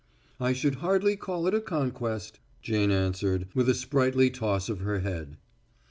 "I 0.39 0.53
should 0.53 0.77
hardly 0.81 1.15
call 1.15 1.45
it 1.45 1.53
a 1.53 1.61
conquest," 1.61 2.39
Jane 2.63 2.89
answered, 2.89 3.45
with 3.53 3.69
a 3.69 3.75
sprightly 3.75 4.31
toss 4.31 4.67
of 4.67 4.79
her 4.79 5.01
head. 5.01 5.37